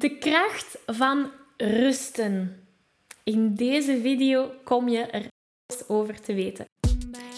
De 0.00 0.18
kracht 0.18 0.78
van 0.86 1.30
rusten. 1.56 2.56
In 3.24 3.54
deze 3.54 4.00
video 4.02 4.50
kom 4.64 4.88
je 4.88 4.98
er 4.98 5.26
alles 5.66 5.88
over 5.88 6.20
te 6.20 6.34
weten. 6.34 6.64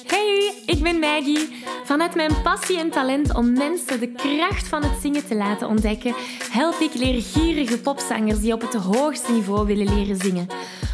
Hey, 0.06 0.62
ik 0.66 0.82
ben 0.82 0.98
Maggie. 0.98 1.48
Vanuit 1.84 2.14
mijn 2.14 2.42
passie 2.42 2.78
en 2.78 2.90
talent 2.90 3.34
om 3.34 3.52
mensen 3.52 4.00
de 4.00 4.12
kracht 4.12 4.68
van 4.68 4.82
het 4.82 5.00
zingen 5.00 5.26
te 5.26 5.34
laten 5.34 5.68
ontdekken, 5.68 6.14
help 6.50 6.80
ik 6.80 6.94
leergierige 6.94 7.80
popzangers 7.80 8.40
die 8.40 8.52
op 8.52 8.60
het 8.60 8.74
hoogste 8.74 9.32
niveau 9.32 9.66
willen 9.66 9.94
leren 9.94 10.16
zingen. 10.16 10.46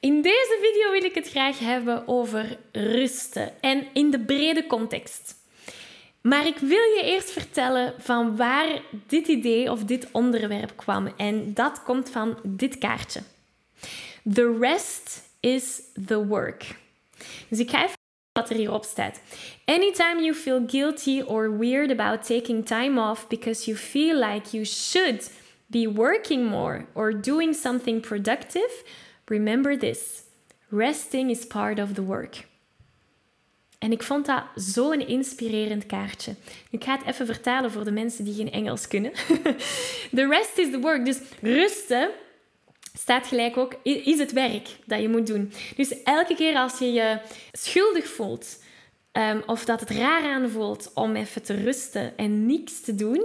In 0.00 0.22
deze 0.22 0.58
video 0.60 0.90
wil 0.90 1.04
ik 1.04 1.14
het 1.14 1.28
graag 1.28 1.58
hebben 1.58 2.08
over 2.08 2.58
rusten 2.72 3.62
en 3.62 3.86
in 3.92 4.10
de 4.10 4.20
brede 4.20 4.66
context. 4.66 5.34
Maar 6.20 6.46
ik 6.46 6.58
wil 6.58 6.70
je 6.70 7.00
eerst 7.04 7.30
vertellen 7.30 7.94
van 7.98 8.36
waar 8.36 8.82
dit 9.06 9.28
idee 9.28 9.70
of 9.70 9.84
dit 9.84 10.08
onderwerp 10.12 10.72
kwam. 10.76 11.12
En 11.16 11.54
dat 11.54 11.82
komt 11.82 12.10
van 12.10 12.38
dit 12.42 12.78
kaartje. 12.78 13.20
The 14.32 14.56
rest 14.60 15.22
is 15.40 15.80
the 16.06 16.26
work. 16.26 16.64
Dus 17.48 17.58
ik 17.58 17.70
ga 17.70 17.84
even 17.84 17.96
wat 18.32 18.50
er 18.50 18.56
hierop 18.56 18.84
staat. 18.84 19.20
Anytime 19.64 20.22
you 20.22 20.34
feel 20.34 20.64
guilty 20.66 21.22
or 21.26 21.58
weird 21.58 21.90
about 21.90 22.26
taking 22.26 22.66
time 22.66 23.00
off 23.00 23.28
because 23.28 23.64
you 23.64 23.76
feel 23.76 24.18
like 24.18 24.50
you 24.50 24.64
should 24.64 25.30
be 25.66 25.92
working 25.94 26.48
more 26.48 26.86
or 26.92 27.20
doing 27.20 27.54
something 27.54 28.00
productive, 28.00 28.84
remember 29.26 29.78
this. 29.78 30.22
Resting 30.68 31.30
is 31.30 31.46
part 31.46 31.78
of 31.78 31.92
the 31.92 32.02
work. 32.02 32.46
En 33.78 33.92
ik 33.92 34.02
vond 34.02 34.26
dat 34.26 34.42
zo'n 34.54 35.06
inspirerend 35.06 35.86
kaartje. 35.86 36.34
Ik 36.70 36.84
ga 36.84 36.96
het 36.96 37.06
even 37.06 37.26
vertalen 37.26 37.70
voor 37.70 37.84
de 37.84 37.90
mensen 37.90 38.24
die 38.24 38.34
geen 38.34 38.52
Engels 38.52 38.88
kunnen. 38.88 39.12
the 40.18 40.26
rest 40.28 40.58
is 40.58 40.70
the 40.70 40.80
work. 40.80 41.04
Dus 41.04 41.18
rusten 41.40 42.10
staat 42.98 43.26
gelijk 43.26 43.56
ook, 43.56 43.74
is 43.82 44.18
het 44.18 44.32
werk 44.32 44.68
dat 44.84 45.00
je 45.00 45.08
moet 45.08 45.26
doen. 45.26 45.52
Dus 45.76 46.02
elke 46.02 46.34
keer 46.34 46.56
als 46.56 46.78
je 46.78 46.92
je 46.92 47.18
schuldig 47.52 48.06
voelt 48.06 48.62
um, 49.12 49.42
of 49.46 49.64
dat 49.64 49.80
het 49.80 49.90
raar 49.90 50.22
aanvoelt 50.22 50.90
om 50.94 51.16
even 51.16 51.42
te 51.42 51.54
rusten 51.54 52.16
en 52.16 52.46
niks 52.46 52.80
te 52.80 52.94
doen, 52.94 53.24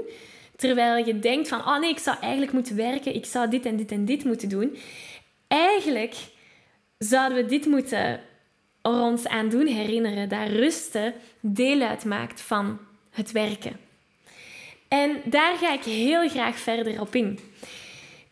terwijl 0.56 1.06
je 1.06 1.20
denkt 1.20 1.48
van, 1.48 1.60
oh 1.60 1.80
nee, 1.80 1.90
ik 1.90 2.00
zou 2.00 2.18
eigenlijk 2.22 2.52
moeten 2.52 2.76
werken, 2.76 3.16
ik 3.16 3.26
zou 3.26 3.50
dit 3.50 3.66
en 3.66 3.76
dit 3.76 3.92
en 3.92 4.06
dit 4.06 4.24
moeten 4.24 4.50
doen. 4.50 4.78
Eigenlijk 5.52 6.16
zouden 6.98 7.38
we 7.38 7.46
dit 7.46 7.66
moeten 7.66 8.00
er 8.00 8.20
ons 8.82 9.28
aan 9.28 9.50
doen 9.50 9.68
herinneren 9.68 10.30
dat 10.30 10.48
rusten 10.48 11.14
deel 11.40 11.82
uitmaakt 11.82 12.42
van 12.42 12.80
het 13.10 13.32
werken. 13.32 13.80
En 14.88 15.22
daar 15.26 15.58
ga 15.58 15.74
ik 15.74 15.84
heel 15.84 16.30
graag 16.30 16.58
verder 16.58 17.02
op 17.02 17.16
in. 17.16 17.40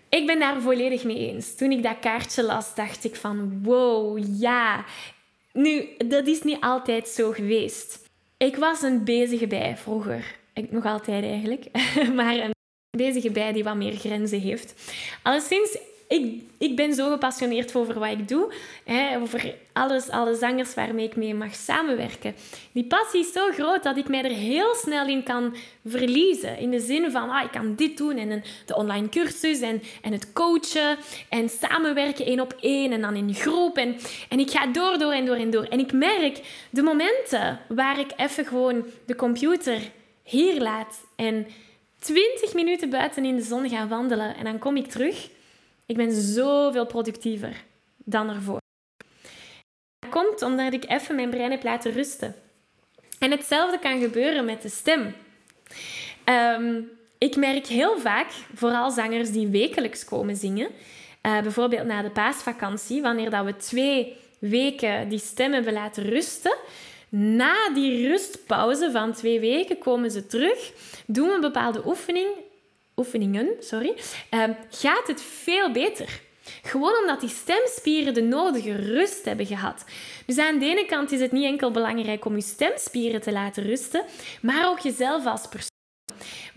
Ik 0.10 0.26
ben 0.26 0.40
daar 0.40 0.62
volledig 0.62 1.04
mee 1.04 1.32
eens. 1.32 1.56
Toen 1.56 1.72
ik 1.72 1.84
dat 1.84 2.00
kaartje 2.00 2.44
las, 2.44 2.76
dacht 2.76 3.04
ik 3.04 3.16
van 3.16 3.64
wow, 3.64 4.24
ja. 4.40 4.86
Nu, 5.54 5.88
dat 5.98 6.28
is 6.28 6.42
niet 6.42 6.62
altijd 6.62 7.08
zo 7.08 7.32
geweest. 7.32 8.10
Ik 8.38 8.56
was 8.56 8.82
een 8.82 9.04
bezige 9.04 9.48
bij 9.48 9.78
vroeger. 9.78 10.36
Ik, 10.54 10.72
nog 10.72 10.86
altijd 10.86 11.24
eigenlijk. 11.24 11.66
maar 12.16 12.36
een 12.36 12.54
bezige 12.98 13.32
bij 13.32 13.52
die 13.52 13.64
wat 13.64 13.76
meer 13.76 13.96
grenzen 13.96 14.40
heeft. 14.40 14.94
Alleszins, 15.24 15.78
ik, 16.10 16.44
ik 16.58 16.76
ben 16.76 16.94
zo 16.94 17.12
gepassioneerd 17.12 17.76
over 17.76 18.00
wat 18.00 18.10
ik 18.10 18.28
doe. 18.28 18.54
Hè, 18.84 19.20
over 19.20 19.56
alles, 19.74 20.10
alle 20.10 20.36
zangers 20.36 20.74
waarmee 20.74 21.06
ik 21.06 21.16
mee 21.16 21.34
mag 21.34 21.56
samenwerken. 21.56 22.36
Die 22.72 22.84
passie 22.84 23.20
is 23.20 23.32
zo 23.32 23.52
groot 23.52 23.84
dat 23.84 23.98
ik 23.98 24.08
mij 24.08 24.24
er 24.24 24.32
heel 24.32 24.76
snel 24.76 25.08
in 25.08 25.24
kan 25.24 25.56
verliezen. 25.86 26.58
In 26.58 26.72
de 26.72 26.80
zin 26.80 27.12
van, 27.12 27.30
ah, 27.30 27.44
ik 27.44 27.52
kan 27.52 27.76
dit 27.76 27.98
doen 27.98 28.18
en 28.18 28.44
de 28.66 28.76
online 28.76 29.10
cursus 29.10 29.62
en, 29.62 29.82
en 30.02 30.12
het 30.12 30.34
coachen 30.34 30.98
en 31.30 31.50
samenwerken 31.50 32.26
één 32.26 32.40
op 32.40 32.56
één 32.60 32.92
en 32.92 33.02
dan 33.02 33.16
in 33.16 33.34
groep. 33.34 33.78
En, 33.78 33.96
en 34.30 34.40
ik 34.40 34.50
ga 34.50 34.68
door, 34.68 34.98
door 34.98 35.12
en 35.12 35.26
door 35.26 35.36
en 35.36 35.50
door. 35.50 35.64
En 35.64 35.80
ik 35.80 35.94
merk 35.94 36.40
de 36.70 36.82
momenten 36.82 37.60
waar 37.68 38.00
ik 38.00 38.12
even 38.16 38.46
gewoon 38.46 38.86
de 39.06 39.16
computer 39.16 39.92
hier 40.24 40.62
laat 40.62 41.06
en 41.16 41.48
20 42.00 42.54
minuten 42.54 42.90
buiten 42.90 43.26
in 43.26 43.36
de 43.36 43.42
zon 43.42 43.70
ga 43.70 43.88
wandelen 43.88 44.36
en 44.36 44.44
dan 44.44 44.60
kom 44.60 44.78
ik 44.78 44.88
terug 44.88 45.30
ik 45.90 45.96
ben 45.96 46.12
zoveel 46.12 46.86
productiever 46.86 47.64
dan 47.98 48.30
ervoor. 48.30 48.58
Dat 50.00 50.10
komt 50.10 50.42
omdat 50.42 50.74
ik 50.74 50.90
even 50.90 51.16
mijn 51.16 51.30
brein 51.30 51.52
heb 51.52 51.64
laten 51.64 51.92
rusten. 51.92 52.36
En 53.20 53.32
hetzelfde 53.32 53.80
kan 53.80 54.00
gebeuren 54.00 54.46
met 54.46 54.62
de 54.62 54.70
stem. 54.70 55.16
Ehm, 56.24 56.82
ik 57.18 57.36
merk 57.36 57.68
heel 57.68 58.00
vaak, 58.00 58.32
vooral 58.56 58.92
zangers 58.92 59.32
die 59.32 59.48
wekelijks 59.48 60.06
komen 60.06 60.36
zingen, 60.36 60.70
uh, 61.22 61.42
bijvoorbeeld 61.42 61.88
na 61.88 62.02
de 62.02 62.12
paasvakantie, 62.12 63.02
wanneer 63.02 63.30
dat 63.30 63.46
we 63.46 63.56
twee 63.56 64.18
weken 64.40 65.10
die 65.10 65.20
stem 65.20 65.54
hebben 65.54 65.74
laten 65.74 66.04
rusten, 66.04 66.58
na 67.10 67.70
die 67.74 68.08
rustpauze 68.08 68.92
van 68.92 69.14
twee 69.14 69.40
weken 69.40 69.78
komen 69.78 70.12
ze 70.12 70.26
terug, 70.26 70.72
doen 71.06 71.28
we 71.28 71.34
een 71.34 71.42
bepaalde 71.42 71.82
oefening 71.86 72.28
oefeningen, 73.00 73.48
sorry, 73.60 73.94
ehm, 74.30 74.54
gaat 74.70 75.08
het 75.08 75.22
veel 75.22 75.72
beter. 75.72 76.22
Gewoon 76.62 76.98
omdat 77.02 77.20
die 77.20 77.30
stemspieren 77.30 78.14
de 78.14 78.22
nodige 78.22 78.76
rust 78.76 79.26
hebben 79.26 79.46
gehad. 79.46 79.86
Dus 80.26 80.38
aan 80.38 80.60
de 80.60 80.66
ene 80.66 80.86
kant 80.86 81.12
is 81.12 81.20
het 81.20 81.32
niet 81.32 81.46
enkel 81.46 81.72
belangrijk 81.72 82.26
om 82.26 82.36
je 82.36 82.42
stemspieren 82.42 83.22
te 83.22 83.32
laten 83.32 83.64
rusten, 83.64 84.06
maar 84.42 84.70
ook 84.70 84.80
jezelf 84.80 85.26
als 85.26 85.48
persoon. 85.48 85.79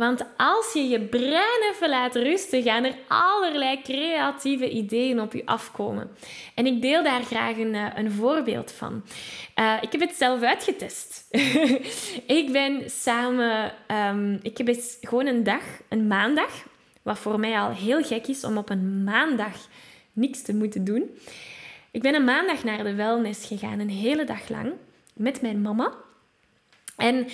Want 0.03 0.25
als 0.37 0.73
je 0.73 0.89
je 0.89 1.01
brein 1.01 1.71
even 1.73 1.89
laat 1.89 2.15
rusten, 2.15 2.63
gaan 2.63 2.85
er 2.85 2.95
allerlei 3.09 3.83
creatieve 3.83 4.71
ideeën 4.71 5.21
op 5.21 5.33
je 5.33 5.47
afkomen. 5.47 6.11
En 6.55 6.67
ik 6.67 6.83
deel 6.83 7.03
daar 7.03 7.23
graag 7.23 7.57
een, 7.57 7.75
eh, 7.75 7.87
een 7.95 8.13
voorbeeld 8.13 8.73
van. 8.73 9.05
Uh, 9.57 9.77
ik 9.81 9.93
heb 9.93 10.01
het 10.01 10.15
zelf 10.15 10.43
uitgetest. 10.43 11.27
ik 12.41 12.49
ben 12.53 12.91
samen... 12.91 13.73
Um, 13.91 14.39
ik 14.43 14.59
heb 14.59 14.69
eens 14.69 14.97
gewoon 15.01 15.27
een 15.27 15.45
dag, 15.45 15.63
een 15.89 16.07
maandag, 16.07 16.67
wat 17.03 17.19
voor 17.19 17.41
mij 17.41 17.59
al 17.59 17.71
heel 17.71 18.03
gek 18.03 18.27
is 18.27 18.45
om 18.45 18.57
op 18.57 18.71
een 18.71 19.05
maandag 19.05 19.69
niks 20.13 20.43
te 20.43 20.55
moeten 20.55 20.85
doen. 20.85 21.19
Ik 21.91 22.03
ben 22.03 22.15
een 22.15 22.25
maandag 22.25 22.65
naar 22.65 22.85
de 22.85 22.95
wellness 22.95 23.47
gegaan, 23.47 23.79
een 23.79 23.91
hele 23.91 24.25
dag 24.25 24.49
lang, 24.49 24.73
met 25.15 25.43
mijn 25.43 25.61
mama. 25.61 25.93
En 26.97 27.27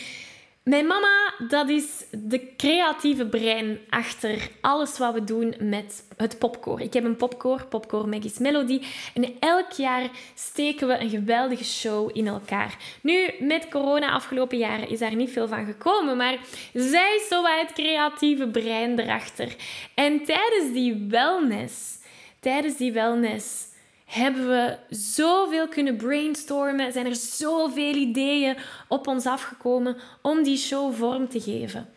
mijn 0.69 0.87
mama, 0.87 1.35
dat 1.49 1.69
is 1.69 2.05
de 2.11 2.55
creatieve 2.57 3.27
brein 3.27 3.79
achter 3.89 4.51
alles 4.61 4.99
wat 4.99 5.15
we 5.15 5.25
doen 5.25 5.55
met 5.61 6.05
het 6.17 6.39
popcore. 6.39 6.85
Ik 6.85 6.93
heb 6.93 7.05
een 7.05 7.17
popcore, 7.17 7.65
Popcore 7.65 8.07
Maggie's 8.07 8.39
Melody. 8.39 8.83
En 9.15 9.37
elk 9.41 9.73
jaar 9.73 10.11
steken 10.35 10.89
we 10.89 10.99
een 10.99 11.11
geweldige 11.11 11.65
show 11.65 12.11
in 12.13 12.27
elkaar. 12.27 12.77
Nu, 13.03 13.31
met 13.39 13.69
corona 13.69 14.11
afgelopen 14.11 14.59
jaren 14.59 14.89
is 14.89 14.99
daar 14.99 15.15
niet 15.15 15.31
veel 15.31 15.49
van 15.49 15.65
gekomen, 15.65 16.17
maar 16.17 16.39
zij 16.73 17.17
is 17.17 17.29
zo 17.29 17.43
het 17.45 17.73
creatieve 17.73 18.49
brein 18.49 18.99
erachter. 18.99 19.57
En 19.95 20.25
tijdens 20.25 20.73
die 20.73 21.07
wellness, 21.09 21.99
tijdens 22.41 22.77
die 22.77 22.93
wellness 22.93 23.68
hebben 24.09 24.49
we 24.49 24.77
zoveel 24.91 25.69
kunnen 25.69 25.97
brainstormen, 25.97 26.93
zijn 26.93 27.07
er 27.07 27.17
zoveel 27.17 27.95
ideeën 27.95 28.57
op 28.89 29.07
ons 29.07 29.27
afgekomen 29.27 29.97
om 30.23 30.43
die 30.43 30.57
show 30.57 30.95
vorm 30.95 31.29
te 31.29 31.41
geven. 31.41 31.89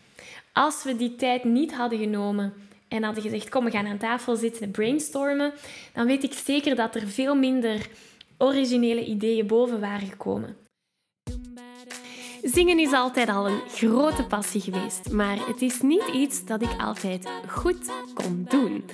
Als 0.54 0.84
we 0.84 0.96
die 0.96 1.16
tijd 1.16 1.44
niet 1.44 1.74
hadden 1.74 2.00
genomen 2.00 2.54
en 2.88 3.04
hadden 3.04 3.24
gezegd: 3.24 3.50
Kom, 3.50 3.66
we 3.66 3.72
gaan 3.72 3.88
aan 3.88 3.98
tafel 3.98 4.36
zitten 4.36 4.72
brainstormen, 4.72 5.54
dan 5.94 6.06
weet 6.06 6.24
ik 6.24 6.34
zeker 6.34 6.76
dat 6.76 6.96
er 6.96 7.08
veel 7.08 7.36
minder 7.36 7.88
originele 8.38 9.06
ideeën 9.06 9.48
boven 9.48 9.80
waren 9.80 10.08
gekomen. 10.08 10.61
Zingen 12.44 12.80
is 12.80 12.92
altijd 12.92 13.30
al 13.30 13.48
een 13.48 13.62
grote 13.68 14.26
passie 14.26 14.62
geweest, 14.62 15.12
maar 15.12 15.48
het 15.48 15.62
is 15.62 15.82
niet 15.82 16.08
iets 16.14 16.46
dat 16.46 16.62
ik 16.62 16.76
altijd 16.78 17.30
goed 17.48 17.92
kon 18.14 18.46
doen. 18.50 18.86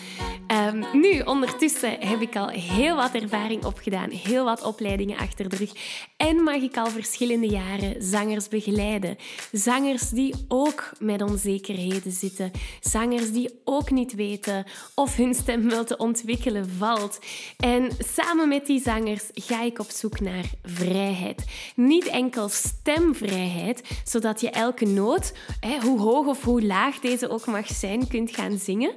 Um, 0.47 0.85
nu, 0.93 1.19
ondertussen 1.19 1.99
heb 1.99 2.21
ik 2.21 2.35
al 2.35 2.47
heel 2.47 2.95
wat 2.95 3.13
ervaring 3.13 3.65
opgedaan, 3.65 4.09
heel 4.09 4.45
wat 4.45 4.63
opleidingen 4.63 5.17
achter 5.17 5.49
de 5.49 5.55
rug 5.55 5.71
en 6.17 6.43
mag 6.43 6.55
ik 6.55 6.77
al 6.77 6.89
verschillende 6.89 7.47
jaren 7.47 7.95
zangers 8.03 8.47
begeleiden. 8.47 9.17
Zangers 9.51 10.09
die 10.09 10.33
ook 10.47 10.91
met 10.99 11.21
onzekerheden 11.21 12.11
zitten, 12.11 12.51
zangers 12.81 13.31
die 13.31 13.59
ook 13.63 13.91
niet 13.91 14.15
weten 14.15 14.65
of 14.95 15.15
hun 15.15 15.33
stem 15.33 15.69
wel 15.69 15.83
te 15.83 15.97
ontwikkelen 15.97 16.69
valt. 16.77 17.19
En 17.57 17.91
samen 17.99 18.47
met 18.47 18.65
die 18.65 18.81
zangers 18.81 19.23
ga 19.33 19.61
ik 19.61 19.79
op 19.79 19.89
zoek 19.89 20.19
naar 20.19 20.45
vrijheid. 20.63 21.43
Niet 21.75 22.05
enkel 22.05 22.49
stemvrijheid 22.49 23.81
zodat 24.03 24.41
je 24.41 24.49
elke 24.49 24.85
noot, 24.85 25.33
hoe 25.81 25.99
hoog 25.99 26.25
of 26.25 26.43
hoe 26.43 26.65
laag 26.65 26.99
deze 26.99 27.29
ook 27.29 27.45
mag 27.45 27.67
zijn, 27.67 28.07
kunt 28.07 28.31
gaan 28.31 28.57
zingen. 28.57 28.91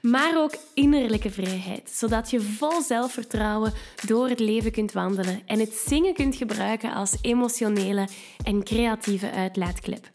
Maar 0.00 0.42
ook 0.42 0.54
innerlijke 0.74 1.30
vrijheid, 1.30 1.90
zodat 1.94 2.30
je 2.30 2.40
vol 2.40 2.82
zelfvertrouwen 2.82 3.72
door 4.06 4.28
het 4.28 4.40
leven 4.40 4.72
kunt 4.72 4.92
wandelen 4.92 5.42
en 5.46 5.58
het 5.58 5.72
zingen 5.86 6.14
kunt 6.14 6.36
gebruiken 6.36 6.65
als 6.94 7.16
emotionele 7.20 8.08
en 8.44 8.64
creatieve 8.64 9.30
uitlaatklep. 9.30 10.10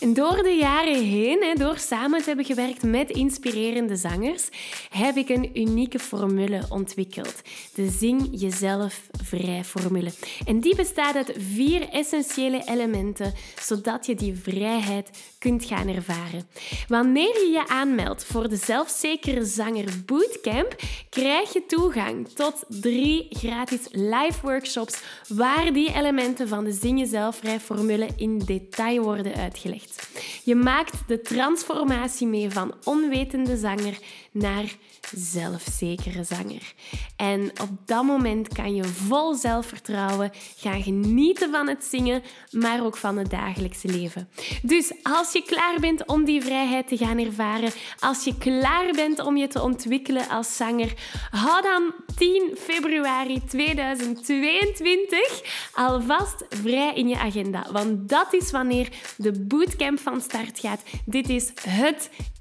En 0.00 0.14
door 0.14 0.42
de 0.42 0.56
jaren 0.60 1.04
heen, 1.04 1.54
door 1.58 1.78
samen 1.78 2.18
te 2.18 2.24
hebben 2.26 2.44
gewerkt 2.44 2.82
met 2.82 3.10
inspirerende 3.10 3.96
zangers, 3.96 4.48
heb 4.90 5.16
ik 5.16 5.28
een 5.28 5.60
unieke 5.60 5.98
formule 5.98 6.62
ontwikkeld. 6.68 7.42
De 7.74 7.88
Zing 7.88 8.28
Jezelf 8.30 9.00
Vrij 9.22 9.64
formule. 9.64 10.12
En 10.46 10.60
die 10.60 10.76
bestaat 10.76 11.16
uit 11.16 11.34
vier 11.38 11.88
essentiële 11.88 12.62
elementen, 12.64 13.34
zodat 13.60 14.06
je 14.06 14.14
die 14.14 14.34
vrijheid 14.42 15.10
kunt 15.38 15.64
gaan 15.64 15.88
ervaren. 15.88 16.48
Wanneer 16.88 17.34
je 17.34 17.50
je 17.52 17.68
aanmeldt 17.68 18.24
voor 18.24 18.48
de 18.48 18.56
Zelfzekere 18.56 19.44
Zanger 19.44 19.88
Bootcamp, 20.06 20.76
krijg 21.10 21.52
je 21.52 21.66
toegang 21.66 22.28
tot 22.28 22.64
drie 22.68 23.26
gratis 23.30 23.80
live 23.90 24.38
workshops 24.42 25.02
waar 25.28 25.72
die 25.72 25.93
elementen 25.94 26.48
van 26.48 26.64
de 26.64 26.72
Zing 26.72 26.98
Jezelf 26.98 27.36
Vrij 27.36 27.60
formule 27.60 28.08
in 28.16 28.38
detail 28.38 29.02
worden 29.02 29.34
uitgelegd. 29.34 30.08
Je 30.44 30.54
maakt 30.54 30.94
de 31.06 31.20
transformatie 31.20 32.26
mee 32.26 32.50
van 32.50 32.74
onwetende 32.84 33.56
zanger 33.56 33.98
naar 34.32 34.76
zelfzekere 35.16 36.24
zanger. 36.24 36.74
En 37.16 37.52
op 37.60 37.70
dat 37.84 38.04
moment 38.04 38.48
kan 38.48 38.74
je 38.74 38.84
vol 38.84 39.34
zelfvertrouwen 39.34 40.30
gaan 40.56 40.82
genieten 40.82 41.50
van 41.50 41.68
het 41.68 41.84
zingen, 41.84 42.22
maar 42.50 42.84
ook 42.84 42.96
van 42.96 43.16
het 43.16 43.30
dagelijkse 43.30 43.88
leven. 43.88 44.28
Dus 44.62 44.92
als 45.02 45.32
je 45.32 45.42
klaar 45.42 45.80
bent 45.80 46.06
om 46.06 46.24
die 46.24 46.42
vrijheid 46.42 46.88
te 46.88 46.96
gaan 46.96 47.18
ervaren, 47.18 47.72
als 47.98 48.24
je 48.24 48.38
klaar 48.38 48.92
bent 48.92 49.20
om 49.20 49.36
je 49.36 49.46
te 49.46 49.62
ontwikkelen 49.62 50.28
als 50.28 50.56
zanger, 50.56 50.92
hou 51.30 51.62
dan 51.62 51.92
10 52.16 52.56
februari 52.58 53.44
2022 53.44 55.42
alvast 55.74 56.44
vrij 56.48 56.94
in 56.94 57.08
je 57.08 57.18
agenda. 57.18 57.66
Want 57.72 58.08
dat 58.08 58.32
is 58.32 58.50
wanneer 58.50 58.88
de 59.16 59.40
bootcamp 59.40 60.00
van 60.00 60.20
start 60.20 60.58
gaat. 60.58 60.82
Dit 61.04 61.28
is 61.28 61.52
het 61.68 62.10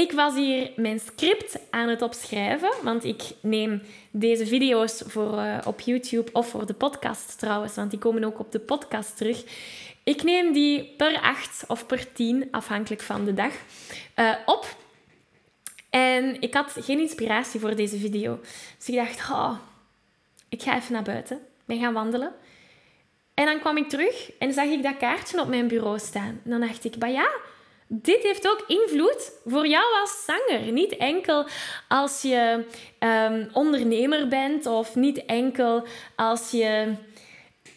Ik 0.00 0.12
was 0.12 0.34
hier 0.34 0.70
mijn 0.76 1.00
script 1.00 1.58
aan 1.70 1.88
het 1.88 2.02
opschrijven, 2.02 2.72
want 2.82 3.04
ik 3.04 3.22
neem 3.40 3.82
deze 4.10 4.46
video's 4.46 5.02
voor, 5.06 5.38
uh, 5.38 5.58
op 5.64 5.80
YouTube 5.80 6.30
of 6.32 6.48
voor 6.48 6.66
de 6.66 6.74
podcast 6.74 7.38
trouwens, 7.38 7.74
want 7.74 7.90
die 7.90 7.98
komen 7.98 8.24
ook 8.24 8.38
op 8.38 8.52
de 8.52 8.58
podcast 8.58 9.16
terug. 9.16 9.44
Ik 10.04 10.22
neem 10.22 10.52
die 10.52 10.94
per 10.96 11.20
acht 11.20 11.64
of 11.66 11.86
per 11.86 12.12
tien, 12.12 12.48
afhankelijk 12.50 13.02
van 13.02 13.24
de 13.24 13.34
dag, 13.34 13.52
uh, 14.16 14.34
op. 14.46 14.76
En 15.90 16.40
ik 16.40 16.54
had 16.54 16.76
geen 16.80 17.00
inspiratie 17.00 17.60
voor 17.60 17.76
deze 17.76 17.98
video. 17.98 18.40
Dus 18.78 18.88
ik 18.88 18.94
dacht, 18.94 19.30
oh, 19.30 19.58
ik 20.48 20.62
ga 20.62 20.76
even 20.76 20.92
naar 20.92 21.02
buiten. 21.02 21.40
Ben 21.64 21.80
gaan 21.80 21.92
wandelen. 21.92 22.32
En 23.34 23.44
dan 23.44 23.60
kwam 23.60 23.76
ik 23.76 23.88
terug 23.88 24.32
en 24.38 24.52
zag 24.52 24.66
ik 24.66 24.82
dat 24.82 24.96
kaartje 24.96 25.40
op 25.40 25.48
mijn 25.48 25.68
bureau 25.68 25.98
staan. 25.98 26.40
En 26.44 26.50
dan 26.50 26.60
dacht 26.60 26.84
ik, 26.84 26.98
bah 26.98 27.12
ja, 27.12 27.30
dit 27.92 28.22
heeft 28.22 28.48
ook 28.48 28.64
invloed 28.66 29.32
voor 29.44 29.66
jou 29.66 29.84
als 30.00 30.24
zanger. 30.24 30.72
Niet 30.72 30.96
enkel 30.96 31.46
als 31.88 32.22
je 32.22 32.64
um, 32.98 33.48
ondernemer 33.52 34.28
bent 34.28 34.66
of 34.66 34.94
niet 34.94 35.24
enkel 35.24 35.86
als 36.16 36.50
je 36.50 36.94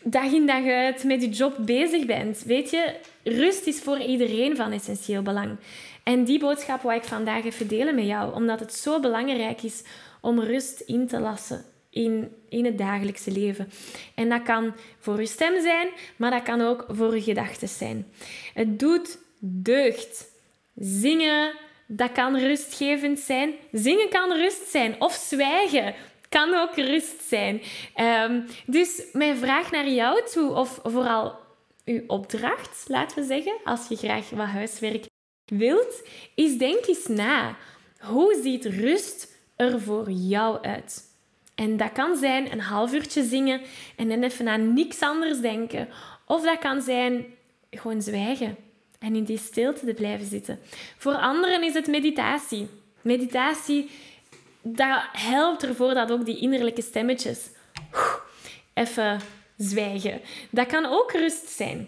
dag 0.03 0.31
in 0.31 0.45
dag 0.45 0.65
uit 0.65 1.03
met 1.03 1.21
je 1.21 1.29
job 1.29 1.55
bezig 1.59 2.05
bent. 2.05 2.43
Weet 2.43 2.69
je, 2.69 2.95
rust 3.23 3.67
is 3.67 3.79
voor 3.79 3.99
iedereen 3.99 4.55
van 4.55 4.71
essentieel 4.71 5.21
belang. 5.21 5.57
En 6.03 6.23
die 6.23 6.39
boodschap 6.39 6.81
wil 6.81 6.91
ik 6.91 7.03
vandaag 7.03 7.45
even 7.45 7.67
delen 7.67 7.95
met 7.95 8.05
jou, 8.05 8.33
omdat 8.33 8.59
het 8.59 8.73
zo 8.73 8.99
belangrijk 8.99 9.63
is 9.63 9.83
om 10.21 10.39
rust 10.39 10.79
in 10.79 11.07
te 11.07 11.19
lassen 11.19 11.65
in, 11.89 12.31
in 12.49 12.65
het 12.65 12.77
dagelijkse 12.77 13.31
leven. 13.31 13.69
En 14.15 14.29
dat 14.29 14.43
kan 14.43 14.73
voor 14.99 15.19
je 15.19 15.25
stem 15.25 15.61
zijn, 15.61 15.87
maar 16.15 16.31
dat 16.31 16.43
kan 16.43 16.61
ook 16.61 16.85
voor 16.87 17.15
je 17.15 17.21
gedachten 17.21 17.67
zijn. 17.67 18.07
Het 18.53 18.79
doet 18.79 19.17
deugd. 19.45 20.31
Zingen, 20.75 21.53
dat 21.87 22.11
kan 22.11 22.37
rustgevend 22.37 23.19
zijn. 23.19 23.53
Zingen 23.71 24.09
kan 24.09 24.31
rust 24.31 24.69
zijn. 24.69 25.01
Of 25.01 25.13
zwijgen 25.13 25.95
kan 26.29 26.53
ook 26.53 26.75
rust 26.75 27.21
zijn. 27.27 27.61
Ehm, 27.95 28.41
dus 28.65 29.03
mijn 29.11 29.37
vraag 29.37 29.71
naar 29.71 29.89
jou 29.89 30.21
toe, 30.31 30.53
of 30.53 30.79
vooral 30.83 31.35
uw 31.85 32.03
opdracht, 32.07 32.85
laten 32.87 33.17
we 33.17 33.23
zeggen, 33.27 33.53
als 33.63 33.87
je 33.87 33.95
graag 33.95 34.29
wat 34.29 34.47
huiswerk 34.47 35.05
wilt, 35.45 36.07
is 36.35 36.57
denk 36.57 36.85
eens 36.85 37.07
na. 37.07 37.55
Hoe 37.99 38.39
ziet 38.43 38.65
rust 38.65 39.27
er 39.55 39.81
voor 39.81 40.11
jou 40.11 40.61
uit? 40.61 41.11
En 41.55 41.77
dat 41.77 41.91
kan 41.91 42.15
zijn 42.15 42.51
een 42.51 42.59
half 42.59 42.93
uurtje 42.93 43.23
zingen 43.23 43.61
en 43.95 44.09
dan 44.09 44.23
even 44.23 44.47
aan 44.47 44.73
niks 44.73 45.01
anders 45.01 45.39
denken. 45.39 45.89
Of 46.25 46.43
dat 46.43 46.59
kan 46.59 46.81
zijn 46.81 47.25
gewoon 47.69 48.01
zwijgen 48.01 48.57
en 49.03 49.15
in 49.15 49.23
die 49.23 49.37
stilte 49.37 49.85
te 49.85 49.93
blijven 49.93 50.27
zitten. 50.27 50.59
Voor 50.97 51.13
anderen 51.13 51.63
is 51.63 51.73
het 51.73 51.87
meditatie. 51.87 52.67
Meditatie, 53.01 53.89
dat 54.61 55.01
helpt 55.11 55.63
ervoor 55.63 55.93
dat 55.93 56.11
ook 56.11 56.25
die 56.25 56.39
innerlijke 56.39 56.81
stemmetjes 56.81 57.49
even 58.73 59.19
zwijgen. 59.57 60.21
Dat 60.49 60.67
kan 60.67 60.85
ook 60.85 61.11
rust 61.11 61.49
zijn. 61.49 61.87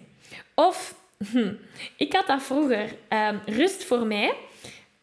Of, 0.56 0.96
hm, 1.32 1.54
ik 1.98 2.14
had 2.14 2.28
dat 2.28 2.44
vroeger, 2.44 2.96
ehm, 3.08 3.38
rust 3.46 3.84
voor 3.84 4.06
mij 4.06 4.34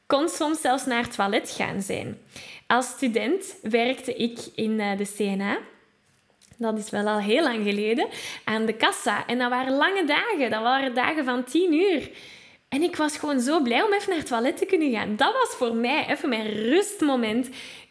kon 0.06 0.28
soms 0.28 0.60
zelfs 0.60 0.86
naar 0.86 1.02
het 1.02 1.14
toilet 1.14 1.50
gaan 1.50 1.82
zijn. 1.82 2.18
Als 2.66 2.86
student 2.86 3.56
werkte 3.62 4.14
ik 4.14 4.38
in 4.54 4.70
uh, 4.70 4.96
de 4.96 5.12
CNA 5.16 5.58
dat 6.58 6.78
is 6.78 6.90
wel 6.90 7.06
al 7.06 7.18
heel 7.18 7.42
lang 7.42 7.64
geleden, 7.64 8.08
aan 8.44 8.66
de 8.66 8.72
kassa. 8.72 9.26
En 9.26 9.38
dat 9.38 9.50
waren 9.50 9.76
lange 9.76 10.04
dagen. 10.04 10.50
Dat 10.50 10.62
waren 10.62 10.94
dagen 10.94 11.24
van 11.24 11.44
tien 11.44 11.72
uur. 11.72 12.10
En 12.68 12.82
ik 12.82 12.96
was 12.96 13.16
gewoon 13.16 13.40
zo 13.40 13.62
blij 13.62 13.82
om 13.82 13.92
even 13.92 14.08
naar 14.08 14.18
het 14.18 14.26
toilet 14.26 14.56
te 14.56 14.66
kunnen 14.66 14.90
gaan. 14.90 15.16
Dat 15.16 15.32
was 15.32 15.48
voor 15.48 15.74
mij 15.74 16.06
even 16.08 16.28
mijn 16.28 16.46
rustmoment 16.46 17.48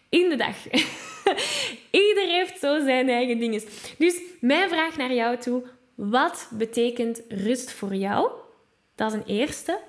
in 0.09 0.29
de 0.29 0.35
dag. 0.35 0.55
Ieder 2.07 2.27
heeft 2.27 2.59
zo 2.59 2.79
zijn 2.79 3.09
eigen 3.09 3.39
dingen. 3.39 3.61
Dus 3.97 4.21
mijn 4.39 4.69
vraag 4.69 4.97
naar 4.97 5.13
jou 5.13 5.37
toe. 5.37 5.63
Wat 5.95 6.49
betekent 6.51 7.21
rust 7.29 7.71
voor 7.71 7.95
jou? 7.95 8.31
Dat 8.95 9.11
is 9.11 9.17
een 9.17 9.37
eerste. 9.37 9.79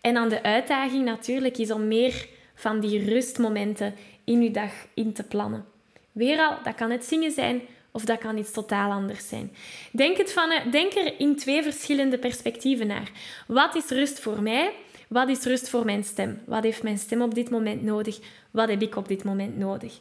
En 0.00 0.14
dan 0.14 0.28
de 0.28 0.42
uitdaging 0.42 1.04
natuurlijk 1.04 1.58
is 1.58 1.70
om 1.70 1.88
meer 1.88 2.28
van 2.54 2.80
die 2.80 3.04
rustmomenten 3.04 3.94
in 4.24 4.42
je 4.42 4.50
dag 4.50 4.72
in 4.94 5.12
te 5.12 5.22
plannen. 5.22 5.64
Weer 6.12 6.38
al, 6.38 6.56
dat 6.62 6.74
kan 6.74 6.90
het 6.90 7.04
zingen 7.04 7.30
zijn, 7.30 7.62
of 7.92 8.04
dat 8.04 8.18
kan 8.18 8.38
iets 8.38 8.50
totaal 8.50 8.90
anders 8.90 9.28
zijn. 9.28 9.52
Denk, 9.90 10.16
het 10.16 10.32
van, 10.32 10.52
denk 10.70 10.92
er 10.92 11.20
in 11.20 11.36
twee 11.36 11.62
verschillende 11.62 12.18
perspectieven 12.18 12.86
naar. 12.86 13.10
Wat 13.46 13.74
is 13.74 13.88
rust 13.88 14.20
voor 14.20 14.42
mij? 14.42 14.72
Wat 15.08 15.28
is 15.28 15.42
rust 15.44 15.68
voor 15.68 15.84
mijn 15.84 16.04
stem? 16.04 16.40
Wat 16.46 16.62
heeft 16.62 16.82
mijn 16.82 16.98
stem 16.98 17.22
op 17.22 17.34
dit 17.34 17.50
moment 17.50 17.82
nodig? 17.82 18.18
Wat 18.50 18.68
heb 18.68 18.82
ik 18.82 18.96
op 18.96 19.08
dit 19.08 19.24
moment 19.24 19.58
nodig? 19.58 20.00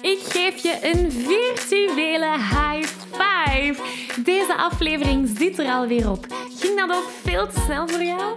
Ik 0.00 0.18
geef 0.18 0.62
je 0.62 0.78
een 0.82 1.12
virtuele 1.12 2.30
high 2.38 2.88
five. 3.10 3.82
Deze 4.24 4.54
aflevering 4.56 5.28
zit 5.38 5.58
er 5.58 5.66
alweer 5.66 6.10
op. 6.10 6.26
Ging 6.58 6.78
dat 6.78 6.96
ook 6.96 7.08
veel 7.22 7.46
te 7.46 7.60
snel 7.60 7.88
voor 7.88 8.02
jou? 8.02 8.36